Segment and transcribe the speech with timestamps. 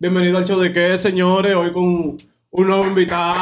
[0.00, 1.54] Bienvenido al show de qué, señores.
[1.56, 2.16] Hoy con
[2.50, 3.34] un nuevo invitado.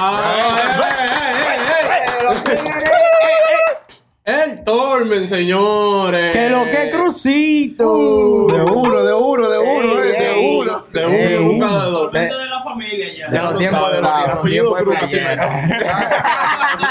[4.25, 6.33] El Tormen, señores.
[6.35, 8.47] Que lo que crucito.
[8.49, 10.57] De uno, de uno, de uno, Ey, eh, de ey.
[10.58, 10.85] uno.
[10.93, 12.13] De uno, de un cada dos.
[12.13, 13.29] De- de la familia ya.
[13.29, 14.83] de los lo tiempos de los tiempos.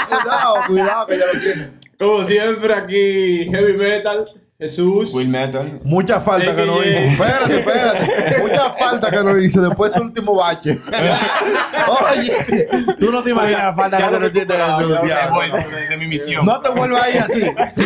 [0.08, 1.70] Cuidado, cuidado, que ya lo tiene.
[1.98, 4.26] Como siempre, aquí Heavy Metal,
[4.58, 5.12] Jesús.
[5.12, 5.80] Will Metal.
[5.84, 6.94] Mucha falta que no ey.
[7.12, 8.38] Espérate, espérate.
[8.42, 10.80] Mucha falta que no hice después de su último bache.
[12.10, 15.96] Oye, tú no te imaginas la falta Ya que lo no hiciste Jesús, de, de
[15.98, 16.44] mi misión.
[16.44, 17.42] No te vuelvas ahí así.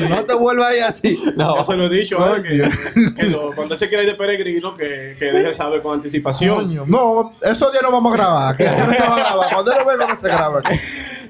[0.09, 1.21] No te vuelvas ahí así.
[1.37, 2.37] Yo se lo he dicho, Coño.
[2.37, 2.71] ¿eh?
[2.95, 6.55] que, que lo- cuando se quiera ir de peregrino, que, que deje saber con anticipación.
[6.55, 8.57] Coño, No, esos días no vamos a grabar.
[8.57, 9.53] Que no se va a grabar.
[9.53, 10.61] Cuando lo venga, no se graba.
[10.61, 10.79] aquí.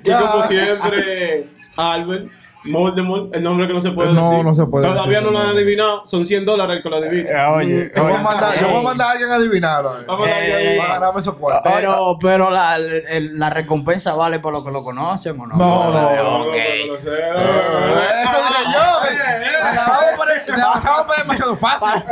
[0.05, 1.47] Y como siempre,
[1.77, 2.29] Albert,
[2.64, 4.45] Voldemort, el nombre que no se puede No, decir.
[4.45, 5.52] no se puede Todavía decir, no lo han no.
[5.59, 6.06] adivinado.
[6.06, 7.51] Son 100 dólares el que lo adivina.
[7.52, 9.98] Oye, Yo voy a mandar, yo voy a mandar a alguien a adivinarlo.
[9.98, 10.04] eh.
[10.07, 10.76] Vamos a Eh.
[10.79, 11.73] Para ganarme esos cuartos.
[11.74, 15.57] Pero, pero la, el- la recompensa vale por lo que lo conocen o no.
[15.57, 16.57] No, no, No, no, Ok.
[16.87, 17.40] no, no, no.
[17.40, 19.10] Eso diré yo.
[19.10, 19.46] eh.
[19.63, 22.02] Acabamos por- demasiado fácil.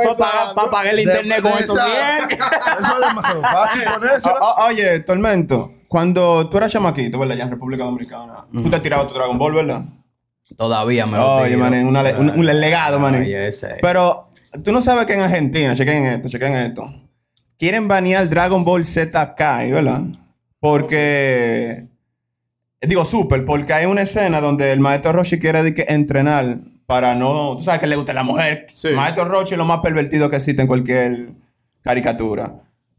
[0.55, 1.87] Para pagar el internet con esos esa-
[2.27, 2.31] 100.
[2.81, 4.29] Eso es demasiado fácil ponerse.
[4.31, 7.35] O- o- oye, Tormento, cuando tú eras chamaquito, ¿verdad?
[7.37, 9.83] Ya en República Dominicana, tú te tirabas tu Dragon Ball, ¿verdad?
[10.59, 12.99] Todavía me lo Oye, una le- un, un legado.
[13.01, 13.77] Oye, ese.
[13.81, 14.29] Pero
[14.65, 16.93] tú no sabes que en Argentina, chequen esto, chequen esto.
[17.57, 20.03] Quieren banear Dragon Ball Z Kai, ¿verdad?
[20.59, 21.87] Porque.
[22.81, 27.15] Digo, super, porque hay una escena donde el maestro Roshi quiere de que entrenar para
[27.15, 27.57] no.
[27.57, 28.67] Tú sabes que le gusta la mujer.
[28.73, 28.89] Sí.
[28.97, 31.29] Maestro Roshi es lo más pervertido que existe en cualquier
[31.83, 32.55] caricatura.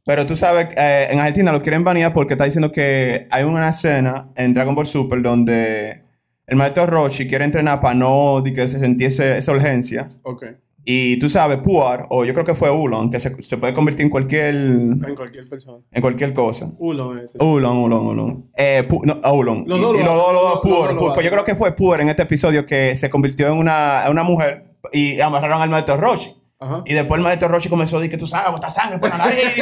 [0.06, 3.68] Pero tú sabes, eh, en Argentina lo quieren banear porque está diciendo que hay una
[3.70, 6.04] escena en Dragon Ball Super donde
[6.50, 10.10] el maestro Roshi quiere entrenar para no de que se sintiese esa urgencia.
[10.24, 10.46] Ok.
[10.86, 14.06] Y tú sabes, Puar, o yo creo que fue Ulon, que se, se puede convertir
[14.06, 15.78] en cualquier, en En cualquier persona.
[16.02, 16.72] cualquier cosa.
[16.80, 17.38] Uno ese.
[17.44, 18.46] Ulon, Ulon, Ulon.
[18.58, 19.66] Eh, Pu- no, ah, Ulon.
[19.68, 20.96] Los Y- dos y lo los dos, Puar.
[21.14, 24.12] Pues yo creo que fue Puar en este episodio que se convirtió en una, en
[24.12, 26.34] una mujer y amarraron al maestro Roshi.
[26.62, 26.82] Ajá.
[26.86, 29.18] Y después el maestro Roshi comenzó a decir que tú sabes, botar sangre por la
[29.26, 29.62] nariz.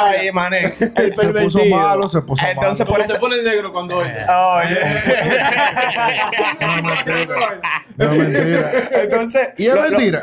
[0.00, 0.72] Ay, mané.
[0.96, 3.04] El Se puso malo, se puso Entonces, malo.
[3.04, 4.10] Se pone el negro cuando oye.
[4.28, 4.78] Oye.
[6.60, 7.60] No, mentira.
[7.96, 8.70] No, mentira.
[9.02, 9.48] Entonces.
[9.58, 10.22] Y es lo- lo- mentira.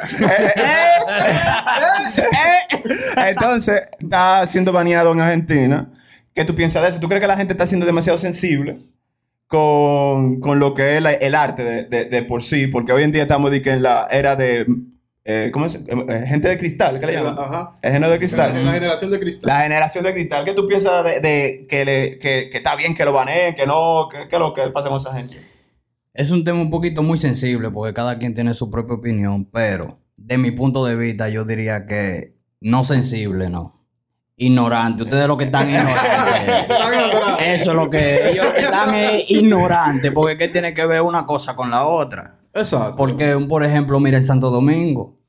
[3.16, 5.90] Entonces, está siendo baneado en Argentina.
[6.34, 7.00] ¿Qué tú piensas de eso?
[7.00, 8.79] ¿Tú crees que la gente está siendo demasiado sensible
[9.51, 12.67] con, con lo que es la- el arte de, de- de por sí?
[12.67, 14.66] Porque hoy en día estamos de que en la era de.
[15.25, 15.75] eh, ¿Cómo es?
[15.75, 17.35] Eh, eh, gente de cristal, ¿qué le llaman?
[17.38, 17.75] Ajá.
[17.81, 18.66] El género de En cristal.
[18.66, 19.47] la generación de cristal.
[19.47, 20.45] La generación de cristal.
[20.45, 23.67] ¿Qué tú piensas de, de que, le, que, que está bien que lo baneen, que
[23.67, 24.07] no?
[24.09, 25.35] ¿Qué qué es lo que pasa con esa gente?
[26.13, 30.00] Es un tema un poquito muy sensible porque cada quien tiene su propia opinión, pero
[30.17, 33.81] de mi punto de vista yo diría que no sensible, no.
[34.41, 35.03] Ignorante.
[35.03, 36.66] Ustedes lo que están ignorantes.
[37.46, 41.56] Eso es lo que ellos están es ignorantes porque ¿qué tiene que ver una cosa
[41.56, 42.40] con la otra?
[42.52, 42.96] Exacto.
[42.96, 45.19] Porque, por ejemplo, mira en Santo Domingo.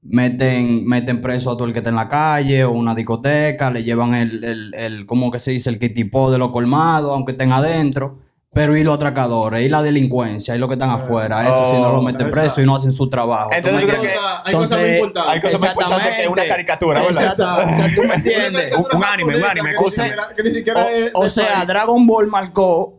[0.00, 3.82] Meten, meten preso a todo el que está en la calle o una discoteca, le
[3.82, 5.68] llevan el, el, el ¿cómo que se dice?
[5.68, 8.20] El kitipó de los colmados, aunque estén adentro.
[8.56, 11.92] Pero y los atracadores, y la delincuencia, y los que están afuera, eso sí no
[11.92, 12.40] lo meten exacto.
[12.46, 13.50] preso y no hacen su trabajo.
[13.50, 14.20] ¿Tú Entonces, ¿tú crees entiendes?
[14.44, 15.30] Hay cosas muy importantes.
[15.32, 17.22] Hay cosas muy importantes que una caricatura, ¿verdad?
[17.22, 17.42] Exacto.
[17.42, 18.76] O sea, ¿tú me entiendes?
[18.76, 20.02] Un- un anime, un anime, Que, cosa.
[20.04, 21.64] ni siquiera- que ni siquiera es O, sea.
[21.66, 22.94] Dragon Ball marcó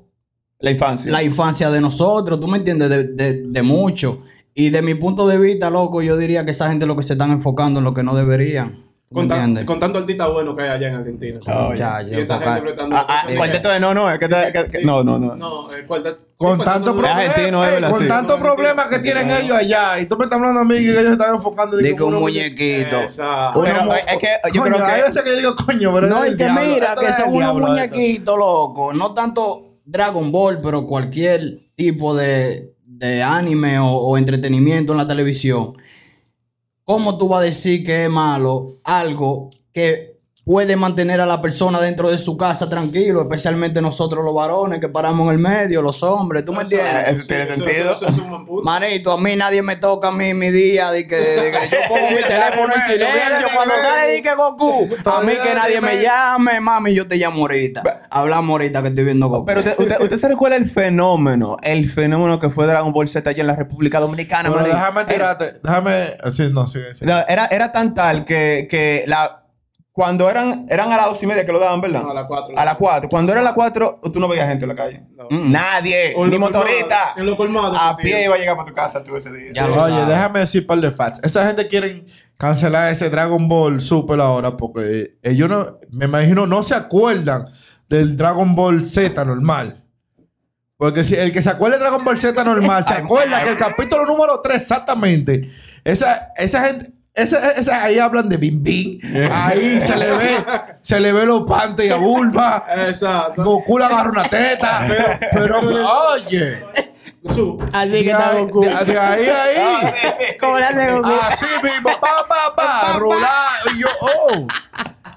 [0.60, 1.12] La infancia.
[1.12, 2.90] la infancia de nosotros, ¿tú me entiendes?
[2.90, 4.20] De, de, de mucho.
[4.54, 7.14] Y de mi punto de vista, loco, yo diría que esa gente lo que se
[7.14, 8.87] están enfocando en lo que no deberían.
[9.10, 11.40] ¿Tú me con, tan- con tanto artista bueno que hay allá en Argentina.
[11.46, 12.96] Muchacho, y esta enfocar- gente prestando.
[12.98, 15.36] Ah, ah, cuarteto de no, no, es que, te- que- que- no, no, no.
[15.36, 16.20] No, el cuarteto.
[16.36, 18.08] Con tanto problema, con sí.
[18.08, 18.90] tanto No, problema mentira.
[18.90, 20.00] que tienen ellos allá.
[20.00, 21.78] Y tú me estás hablando a mí que ellos se están enfocando.
[21.78, 22.98] Digo, un muñequito.
[23.02, 23.66] Exacto.
[23.66, 26.38] Es que yo creo Hay que veces que yo digo, coño, pero No, es y
[26.38, 28.94] que mira, que es son unos muñequitos, loco.
[28.94, 31.42] No tanto Dragon Ball, pero cualquier
[31.76, 35.74] tipo de, de anime o, o entretenimiento en la televisión.
[36.90, 40.17] ¿Cómo tú vas a decir que es malo algo que
[40.48, 44.88] puede mantener a la persona dentro de su casa tranquilo, especialmente nosotros los varones que
[44.88, 47.10] paramos en el medio, los hombres, ¿tú me entiendes?
[47.10, 47.94] Eso tiene sentido.
[47.94, 48.18] Eso, es.
[48.64, 51.78] Manito, a mí nadie me toca a mí mi día de que, de que yo
[51.90, 54.88] pongo mi teléfono en silencio cuando sale de que Goku.
[55.06, 58.08] A mí que nadie me llame, mami, yo te llamo ahorita.
[58.10, 59.46] Hablamos ahorita que estoy viendo Goku.
[59.46, 63.30] Pero usted, usted, usted se recuerda el fenómeno, el fenómeno que fue Dragon Ball Z
[63.30, 66.18] allá en la República Dominicana, Pero déjame tirarte, déjame.
[66.34, 66.66] Sí, no.
[67.02, 69.47] No, era, era tan tal que, que la,
[69.98, 72.04] cuando eran, eran a las dos y media que lo daban, ¿verdad?
[72.04, 72.54] No, a las cuatro.
[72.56, 73.10] A las cuatro.
[73.10, 75.02] Cuando era a las cuatro, tú no veías gente en la calle.
[75.16, 75.28] No.
[75.32, 76.14] Nadie.
[76.16, 77.16] O ni motorista.
[77.16, 78.04] en los colmados, A tío.
[78.04, 79.50] pie iba a llegar para tu casa tú ese día.
[79.56, 80.08] Ya lo Oye, sabes.
[80.10, 81.22] déjame decir un par de facts.
[81.24, 82.06] Esa gente quiere
[82.38, 87.48] cancelar ese Dragon Ball Super ahora porque ellos no, me imagino, no se acuerdan
[87.90, 89.84] del Dragon Ball Z normal.
[90.78, 93.58] Porque si el que se acuerda del Dragon Ball Z normal, se acuerda que el
[93.58, 95.42] capítulo número 3, exactamente,
[95.84, 96.92] esa, esa gente.
[97.18, 99.00] Esa, esa- ahí hablan de Bim Bim.
[99.34, 100.38] Ahí se le ve,
[100.82, 102.64] se le ve los panties a Bulma.
[102.88, 103.44] Exacto.
[103.44, 104.86] Goku le agarra una teta.
[105.34, 105.60] Pero,
[106.14, 106.64] oye.
[107.74, 108.62] Así De que está ahí, Goku.
[108.62, 110.36] de- de ahí, ahí.
[110.40, 111.10] ¿Cómo le hace Goku?
[111.28, 113.28] Así mismo, pa, pa, pa, rular.
[113.76, 114.48] Y yo, oh.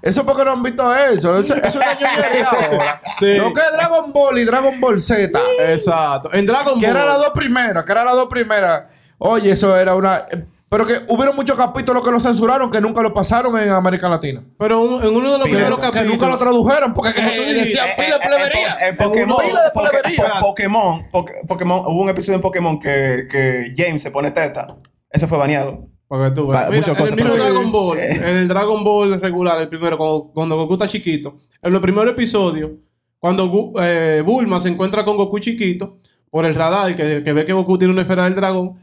[0.03, 1.39] Eso porque no han visto eso.
[1.39, 3.01] Eso, eso es una ñoñería ahora.
[3.19, 3.37] Sí.
[3.37, 5.39] Lo que es Dragon Ball y Dragon Ball Z.
[5.69, 6.31] Exacto.
[6.33, 6.81] En Dragon Ball.
[6.81, 8.85] Que eran las dos primeras, que eran las dos primeras.
[9.19, 10.25] Oye, eso era una.
[10.71, 14.45] Pero que hubieron muchos capítulos que lo censuraron que nunca lo pasaron en América Latina.
[14.57, 16.39] Pero un- en uno de los Que, primeros que nunca lo capítulos.
[16.39, 18.89] tradujeron porque como tú Eh, decías, eh, pila de plebería.
[18.89, 20.31] En Pokémon, Pila de Poké- plebería.
[20.41, 24.77] Po- Pokémon, Poké- Pokémon, hubo un episodio en Pokémon que, que James se pone teta.
[25.11, 25.87] Ese fue baneado.
[26.07, 26.57] Porque tú, ves.
[26.61, 27.47] Va- Mira, muchas en cosas el mismo pasan.
[27.53, 31.73] Dragon Ball, en el Dragon Ball regular, el primero, cuando, cuando Goku está chiquito, en
[31.73, 32.71] los primeros episodios,
[33.19, 35.99] cuando Gu- eh, Bulma se encuentra con Goku chiquito,
[36.31, 38.77] por el radar, que, que ve que Goku tiene una esfera del dragón,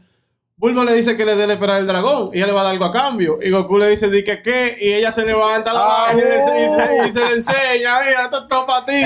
[0.58, 2.64] Bulma le dice que le dé la esfera del dragón y ella le va a
[2.64, 3.38] dar algo a cambio.
[3.40, 6.64] Y Goku le dice, di que qué, y ella se levanta la vaina y, se-
[6.64, 9.00] y se, y se le enseña, mira, esto es todo para ti.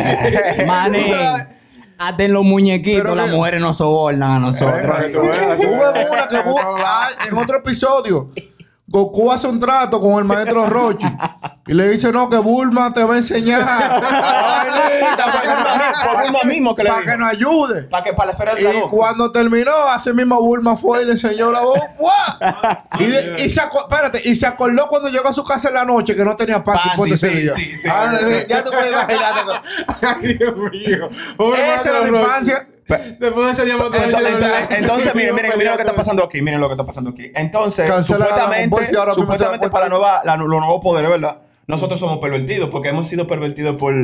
[0.66, 1.14] Manín.
[1.98, 4.82] Hasta en los muñequitos Pero las que- mujeres nos sobornan a nosotros.
[5.12, 5.58] Tú veas.
[5.58, 5.74] Hubo
[6.12, 8.30] una que hubo- ah, en otro episodio.
[8.92, 11.06] Goku hace un trato con el maestro Rochi
[11.66, 13.62] y le dice: No, que Bulma te va a enseñar.
[16.02, 17.82] Fue Bulma mismo que le Para que nos ayude.
[17.84, 18.90] Para que para la esfera del Y dragón.
[18.90, 21.78] cuando terminó, así mismo Bulma fue y le enseñó la voz.
[22.98, 25.84] Y, de- y se espérate, y se acordó cuando llegó a su casa en la
[25.84, 26.62] noche que no tenía
[27.06, 27.88] ese sí, sí, sí.
[27.90, 28.34] Ah, Sí.
[28.48, 29.62] Ya te puedes imaginar.
[30.02, 31.08] Ay, Dios mío.
[31.54, 32.68] Esa era la infancia.
[32.86, 36.42] Después de ese día Entonces, entonces, entonces, miren, miren, miren lo que está pasando aquí.
[36.42, 37.30] Miren lo que está pasando aquí.
[37.34, 41.42] Entonces, Cancela supuestamente, ahora supuestamente para la nueva, la- los nuevos poderes, ¿verdad?
[41.66, 43.94] Nosotros somos pervertidos porque hemos sido pervertidos por,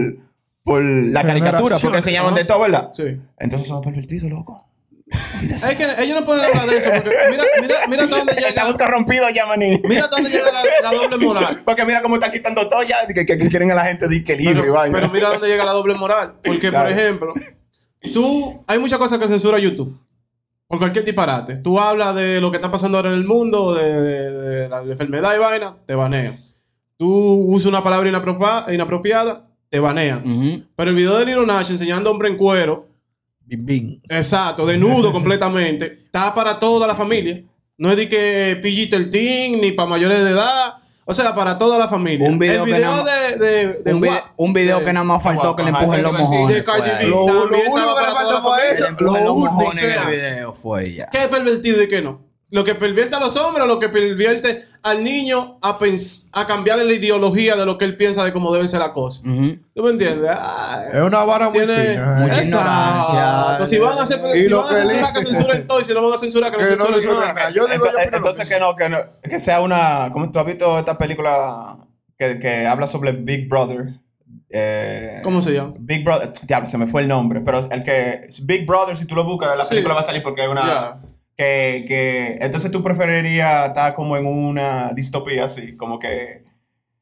[0.64, 2.30] por la caricatura, porque ¿no?
[2.30, 2.90] de todo, ¿verdad?
[2.92, 3.20] Sí.
[3.38, 4.64] Entonces somos pervertidos, loco.
[5.10, 8.48] Es que ellos no pueden hablar de eso porque mira, mira, mira hasta dónde llega.
[8.48, 9.80] Estamos corrompidos ya, maní.
[9.84, 11.62] Mira hasta dónde llega la, la doble moral.
[11.64, 14.22] Porque mira cómo están quitando todo ya, que, que- que quieren a la gente de
[14.22, 14.94] que libre y Pero, vaina.
[14.98, 16.34] pero mira dónde llega la doble moral.
[16.44, 16.90] Porque, Claro.
[16.90, 17.34] por ejemplo,
[18.14, 19.98] tú, hay muchas cosas que censura YouTube.
[20.66, 21.56] Por cualquier disparate.
[21.58, 24.82] Tú hablas de lo que está pasando ahora en el mundo, de, de- de la
[24.82, 26.44] enfermedad y vaina, te banean.
[26.98, 27.08] Tú
[27.48, 30.22] usas una palabra inapropia- inapropiada, te banean.
[30.76, 32.86] Pero el video de Lilo Nash enseñando hombre en cuero,
[33.46, 34.00] Bim, bim.
[34.10, 37.42] exacto, desnudo completamente, está para toda la familia.
[37.78, 40.74] No es de que PG-13 ni para mayores de edad.
[41.10, 42.28] O sea, para toda la familia.
[42.28, 44.84] Un video el que video nada de, de, de Un, video, Gua- un video de-
[44.84, 46.56] que nada más faltó que le empujen los que mojones.
[46.56, 46.96] de Cardi fue B.
[46.98, 47.06] ahí.
[47.10, 48.86] Lo- También lo único que le para faltó fue eso.
[48.90, 50.52] Le los único, sea, el video.
[50.52, 51.08] Fue ya.
[51.10, 52.27] ¿Qué es pervertido y qué no?
[52.50, 56.46] Lo que pervierte a los hombres o lo que pervierte al niño a, pens- a
[56.46, 59.22] cambiarle la ideología de lo que él piensa de cómo deben ser las cosas.
[59.22, 60.30] ¿Tú me entiendes?
[60.94, 61.74] Es una vara muy fina.
[62.18, 63.20] mucha ignorancia.
[63.20, 63.66] Exacto.
[63.66, 65.80] Si van a hacer Y si lo van a censurar, que censuren todo.
[65.80, 67.32] Y si no van a censurar, que no Que no censuren censuren nada.
[67.34, 67.50] nada.
[67.50, 70.78] Yo digo, yo Entonces, que no, que no, que sea una, como tú has visto
[70.78, 71.76] esta película
[72.16, 74.00] que, que habla sobre Big Brother.
[74.50, 75.74] Eh, ¿Cómo se llama?
[75.78, 79.14] Big Brother, diablo, se me fue el nombre, pero el que Big Brother, si tú
[79.14, 79.70] lo buscas, la Sí.
[79.70, 80.98] película va a salir porque es una.
[81.38, 86.44] Que, que entonces tú preferirías estar como en una distopía así, como que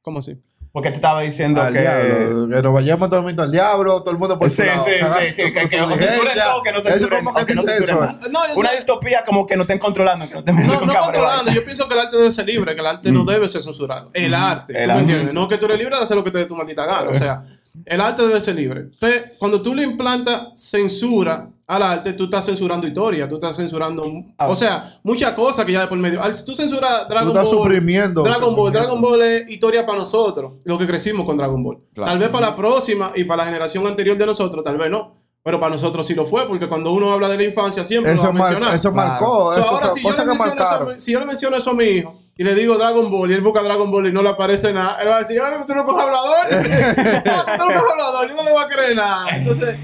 [0.02, 0.40] ¿Cómo así?
[0.72, 4.02] porque tú estabas diciendo Al que diablo, que nos vayamos todo el mundo al diablo,
[4.02, 5.96] todo el mundo por Sí, su lado, sí, cagando sí, sí, con que, que o
[5.96, 8.20] censuren todo, que no censuren, no censuren.
[8.30, 11.00] No, Una sé- distopía como que nos estén controlando, que no estén No, con no
[11.00, 11.50] controlando.
[11.50, 14.10] Yo pienso que el arte debe ser libre, que el arte no debe ser censurado.
[14.12, 14.74] El arte.
[14.74, 14.76] Mm.
[14.76, 15.00] El ¿tú me arte.
[15.00, 15.32] entiendes?
[15.34, 17.08] No que tú eres libre de hacer lo que te dé tu maldita gana.
[17.08, 17.42] O sea,
[17.84, 18.80] el arte debe ser libre.
[18.80, 24.04] Entonces, cuando tú le implantas censura al arte, tú estás censurando historia, tú estás censurando.
[24.38, 24.48] Ah.
[24.48, 26.22] O sea, muchas cosas que ya de por medio.
[26.22, 27.58] Al tú censuras Dragon estás Ball.
[27.58, 28.72] suprimiendo, Dragon Ball.
[28.72, 31.78] Dragon Ball es historia para nosotros, lo que crecimos con Dragon Ball.
[31.92, 32.10] Claro.
[32.10, 35.15] Tal vez para la próxima y para la generación anterior de nosotros, tal vez no.
[35.46, 38.32] Pero para nosotros sí lo fue, porque cuando uno habla de la infancia siempre Eso,
[38.32, 38.74] lo va a mencionar.
[38.74, 39.08] eso Claro.
[39.10, 40.94] marcó, So, eso ahora, son si yo, cosas que menciono eso, a marcaron.
[40.96, 43.34] mi- si yo le menciono eso a mi hijo y le digo Dragon Ball y
[43.34, 45.74] él busca Dragon Ball y no le aparece nada, él va a decir, ay, tú
[45.76, 46.46] no coges hablador.
[47.58, 49.28] Tú no coges hablador, yo no le voy a creer nada.
[49.36, 49.76] Entonces,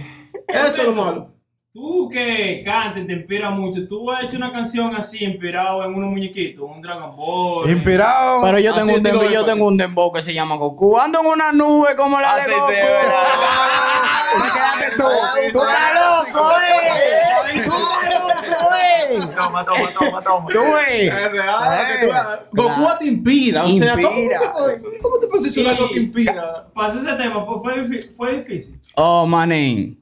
[0.49, 1.29] eso es lo malo.
[1.73, 3.87] Tú que cantes, te inspira mucho.
[3.89, 7.71] Tú has hecho una canción así, inspirado en unos muñequitos, un Dragon Ball.
[7.71, 8.43] Inspirado.
[8.43, 10.99] Pero yo Así tengo, un dembow, yo tengo un dembow que se llama Goku.
[10.99, 12.73] Ando en una nube como la Ah, de Goku.
[14.41, 14.45] verdad.
[14.45, 15.09] Me quedaste tú.
[15.53, 17.63] Tú estás loco, eh.
[17.65, 19.35] Tú estás loco, eh.
[19.37, 20.47] Toma, toma, toma, toma.
[20.49, 21.13] ¿Tú ves?
[21.15, 21.63] Es real.
[22.03, 22.09] Eh,
[22.53, 23.65] Goku te inspira.
[23.65, 24.39] O sea, ¿cómo, Inspira.
[24.53, 24.67] cómo-
[25.03, 26.65] ¿cómo te decir algo que inspira?
[26.75, 28.81] Pasó ese tema, fue, fue, difí- fue difícil.
[28.95, 29.99] Oh, manín.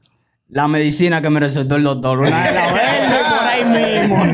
[0.49, 2.19] La medicina que me recetó el doctor.
[2.19, 4.25] Una de la verde por ahí mismo.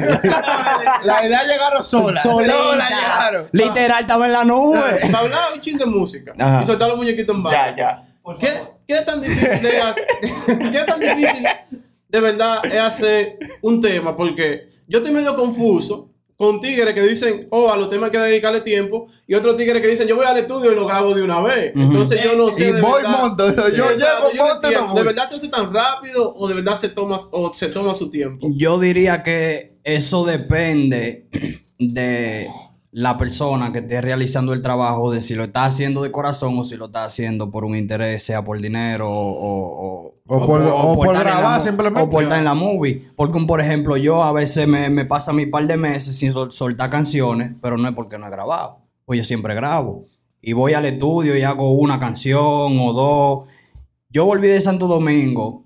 [1.02, 2.22] La idea llegaron sola.
[2.22, 2.54] Sola
[2.88, 3.48] llegaron.
[3.52, 4.80] Literal, estaba en la nube.
[5.12, 6.60] Para hablar un ching de música Ajá.
[6.62, 8.02] y soltar los muñequitos en Ya, ya.
[8.22, 8.75] Por ¿Qué, favor.
[8.86, 10.04] ¿Qué tan difícil es hacer,
[10.72, 11.44] qué tan difícil
[12.08, 14.14] de verdad es hacer un tema?
[14.14, 18.18] Porque yo estoy medio confuso con tigres que dicen, oh, a los temas hay que
[18.18, 21.22] dedicarle tiempo, y otros tigres que dicen, yo voy al estudio y lo grabo de
[21.22, 21.72] una vez.
[21.74, 23.20] Entonces yo no sé Y de voy, verdad.
[23.22, 23.48] monto.
[23.70, 24.94] Yo llego, no monto.
[24.94, 28.10] ¿De verdad se hace tan rápido o de verdad se toma, o se toma su
[28.10, 28.48] tiempo?
[28.54, 31.26] Yo diría que eso depende
[31.78, 32.48] de
[32.98, 36.64] la persona que esté realizando el trabajo, de si lo está haciendo de corazón o
[36.64, 40.94] si lo está haciendo por un interés, sea por dinero o, o, O por- o
[40.94, 42.00] por la grabar simplemente.
[42.02, 43.02] O por estar en la movie.
[43.14, 46.52] Porque, por ejemplo, yo a veces me, me pasa mi par de meses sin sol-
[46.52, 48.78] soltar canciones, pero no es porque no he grabado.
[49.04, 50.06] Pues yo siempre grabo.
[50.40, 53.48] Y voy al estudio y hago una canción o dos.
[54.08, 55.64] Yo volví de Santo Domingo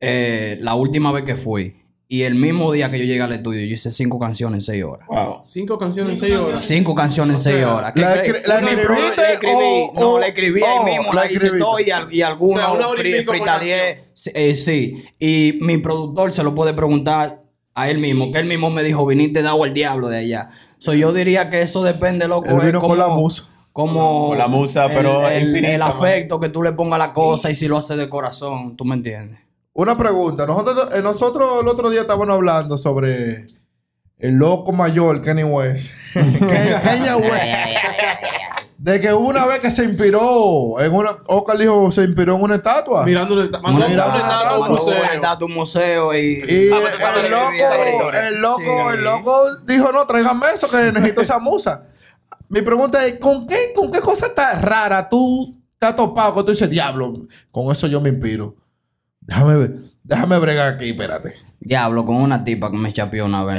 [0.00, 1.76] eh, la última vez que fui.
[2.10, 4.82] Y el mismo día que yo llegué al estudio, yo hice cinco canciones en seis
[4.84, 5.06] horas.
[5.08, 5.40] Wow.
[5.44, 6.60] Cinco canciones en seis horas.
[6.60, 7.92] Cinco canciones en seis horas.
[7.94, 11.12] ¿la ¿Qué escri- la escribiste la escribí, o- no, o- la escribí ahí oh, mismo,
[11.12, 12.96] la la hice todo y, y algunos O
[14.14, 15.04] sea, eh, sí.
[15.18, 17.42] Y mi productor se lo puede preguntar
[17.74, 20.48] a él mismo, que él mismo me dijo, viniste dado al diablo de allá.
[20.78, 22.48] So, yo diría que eso depende, loco.
[22.48, 23.50] Él vino con la musa.
[23.72, 25.90] Como Con la musa, el- pero el, infinita, el man.
[25.90, 28.84] afecto que tú le pongas a la cosa y si lo haces de corazón, ¿tú
[28.86, 29.40] me entiendes?
[29.78, 30.44] Una pregunta.
[30.44, 33.46] Nosotros, eh, nosotros el otro día estábamos hablando sobre
[34.18, 35.92] el loco mayor, Kenny West.
[36.14, 37.68] Ke- Kanye West.
[38.76, 41.18] De que una vez que se inspiró en una.
[41.28, 43.04] Oscar dijo se inspiró en una estatua.
[43.04, 43.70] Mirando una estatua.
[43.70, 44.98] Mandó Una estatua a un estatua, museo.
[45.04, 46.18] Una estatua, un museo y...
[46.48, 46.80] Y Ah,
[47.24, 48.94] el, loco, el loco, Sí.
[48.94, 51.84] el loco dijo, no, tráigame eso que necesito esa musa.
[52.48, 56.42] Mi pregunta es, ¿con qué, con qué cosa tan rara tú te has topado que
[56.42, 57.12] tú dices, diablo,
[57.52, 58.56] con eso yo me inspiro?
[59.28, 61.34] Déjame ver, déjame bregar aquí, espérate.
[61.60, 63.58] Diablo, con una tipa que me chapeó una vez.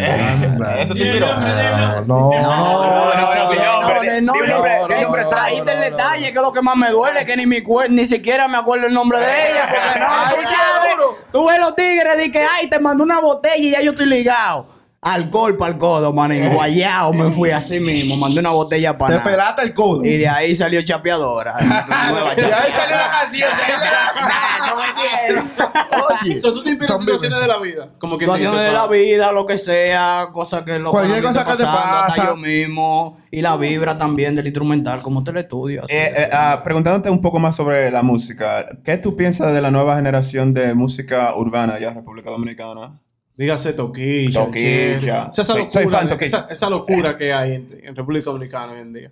[0.80, 1.28] Eso te inspiró.
[1.36, 6.52] No, no, no, no, no, Di di no, ahí está el detalle, que es lo
[6.52, 9.70] que más me duele, que ni mi ni siquiera me acuerdo el nombre de ella.
[9.70, 10.96] Porque no, Ay, tú sabes,
[11.32, 14.08] tú ves los tigres de que, ay, te mandó una botella y ya yo estoy
[14.08, 14.68] ligado.
[15.02, 19.18] Alcohol para el codo, man, enguayado me fui así mismo, mandé una botella para te
[19.20, 19.32] nada.
[19.32, 20.04] pelaste el codo.
[20.04, 21.54] Y de ahí salió chapeadora.
[22.12, 23.50] Nueva Y ahí salió la canción.
[24.76, 27.90] Oye, O sea, tú te inspiras son en situaciones de la vida.
[27.98, 31.56] Como que Situaciones de la vida, lo que sea, cosas que lo Cualquier cosa que
[31.56, 32.26] te hasta pasa.
[32.28, 33.18] yo mismo.
[33.32, 35.86] Y la vibra también del instrumental, como te lo estudio.
[35.86, 35.94] así.
[35.94, 39.72] Eh, eh, ah, preguntándote un poco más sobre la música, ¿qué tú piensas de la
[39.72, 43.00] nueva generación de música urbana allá en República Dominicana?
[43.40, 44.44] Dígase Toquilla.
[44.46, 45.00] Toquilla.
[45.00, 45.30] Chero.
[45.30, 46.26] O sea, esa Soy- locura, soy fan Toquilla.
[46.28, 49.12] esa, esa locura que hay en, en República Dominicana hoy en día.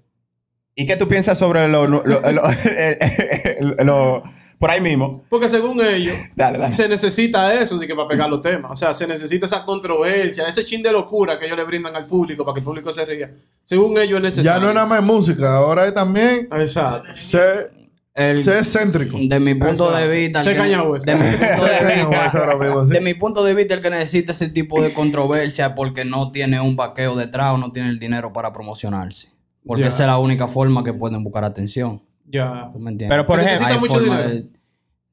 [0.76, 2.44] ¿Y qué tú piensas sobre lo, lo- lo- lo-
[3.62, 4.24] lo- lo-
[4.60, 5.24] por ahí mismo?
[5.30, 6.74] Porque según ellos, Dale, dale.
[6.74, 8.72] se necesita eso de que para pegar los temas.
[8.72, 12.06] O sea, se necesita esa controversia, ese chin de locura que ellos le brindan al
[12.06, 13.32] público para que el público se ría.
[13.64, 14.52] Según ellos es necesario.
[14.52, 17.10] Ya no es nada más música, ahora es también Exacto.
[17.16, 17.72] ser,
[18.18, 19.18] El- ser excéntrico.
[19.22, 20.44] de mi punto de vista.
[20.44, 21.16] Se que- de, mi punto de
[21.96, 22.94] vista hueso ahora mismo, sí.
[22.94, 26.60] de mi punto de vista, el que necesita ese tipo de controversia porque no tiene
[26.60, 29.30] un vaqueo detrás o no tiene el dinero para promocionarse.
[29.66, 32.02] Porque esa es la única forma que pueden buscar atención.
[32.26, 32.70] Ya.
[32.74, 33.10] ¿Tú me entiendes?
[33.16, 34.30] Pero por Se ejemplo, necesita mucho dinero.
[34.30, 34.50] de-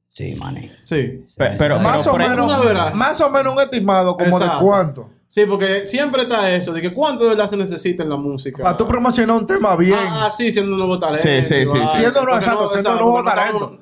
[0.09, 0.71] Sí, maní.
[0.85, 1.25] Sí.
[1.37, 5.11] pe- pero, Más pero o menos, más o menos un estimado como de cuánto.
[5.35, 8.63] Sí, porque siempre está eso, de que cuánto de verdad se necesita en la música.
[8.63, 9.99] Para tú promocionar un tema bien.
[9.99, 11.25] Ah, sí, siendo un nuevo talento.
[11.25, 11.97] Sí, sí, sí, sí.
[11.97, 13.57] Siendo nuevo- exacto, siendo exacto, nuevo talento.
[13.57, 13.79] estamos-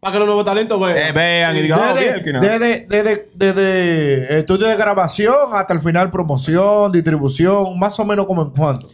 [0.00, 0.96] Para que los nuevos talentos vean.
[0.96, 2.40] Eh, vean y digan, oh, Desde, bien, que no.
[2.40, 8.42] desde, desde, desde estudio de grabación hasta el final promoción, distribución, más o menos como
[8.42, 8.88] en cuánto.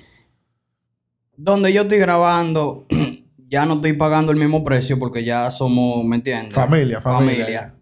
[1.35, 2.85] Donde yo estoy grabando,
[3.49, 6.53] ya no estoy pagando el mismo precio porque ya somos, ¿me entiendes?
[6.53, 7.75] Familia, familia.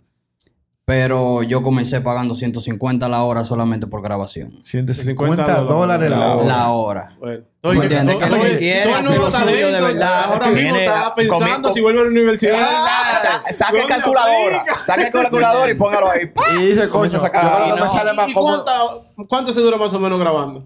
[0.88, 4.56] Pero yo comencé pagando 150 la hora solamente por grabación.
[4.62, 6.46] 150 dólares dólares la hora.
[6.46, 7.16] La hora.
[7.20, 8.16] Bueno, ¿Tú me entiendes?
[8.16, 10.24] Que lo que quiere hacer lo suyo de verdad.
[10.32, 12.58] Ahora mismo está pensando si vuelve a la universidad.
[12.58, 14.56] Sa- Saca el ¿Dónde calculadora.
[14.56, 14.82] aplica?
[14.82, 16.20] Saca el calculador y póngalo ahí.
[16.58, 20.64] Y dice, coño, Y no, sale más ¿Y cuánto se dura más o menos grabando?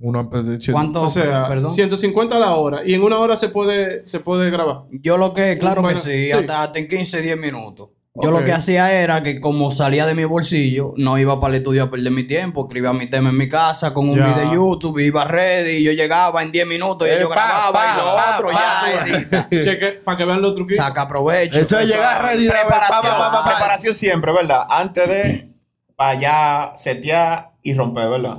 [0.00, 1.02] Una, pues, ¿Cuánto?
[1.02, 1.72] O sea, Perdón.
[1.72, 2.80] 150 a la hora.
[2.84, 4.86] Y en una hora se puede, se puede grabar.
[4.90, 6.32] Yo lo que, claro Bueno, que sí, sí.
[6.32, 7.90] Hasta, hasta en 15, 10 minutos.
[8.14, 11.58] Yo lo que hacía era que como salía de mi bolsillo, no iba para el
[11.60, 14.50] estudio a perder mi tiempo, escribía mi tema en mi casa con un video de
[14.52, 17.96] YouTube, iba ready, yo llegaba en 10 minutos y Eh, yo pa, grababa pa, y
[17.96, 19.48] lo pa, otro pa.
[19.48, 19.48] ya.
[19.62, 20.84] Cheque, para que vean los truquitos.
[20.84, 21.60] Saca provecho.
[21.60, 22.48] Eso es llegar ready.
[22.48, 23.50] Preparación, pa, pa, pa, pa.
[23.50, 24.66] preparación siempre, ¿verdad?
[24.68, 25.54] Antes de
[25.96, 28.38] para allá setear y romper, ¿verdad?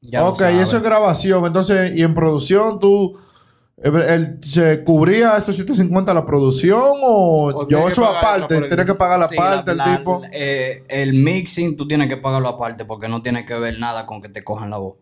[0.00, 1.44] Ya ok, y eso es grabación.
[1.44, 3.18] Entonces, y en producción, tú.
[3.82, 8.60] Eh, el- ¿Se cubría esos 150 la producción o, O yo eso aparte?
[8.68, 10.22] ¿Tienes que pagar la Sí, parte la- el la- tipo?
[10.32, 14.22] eh, el mixing tú tienes que pagarlo aparte porque no tiene que ver nada con
[14.22, 14.94] que te cojan la voz.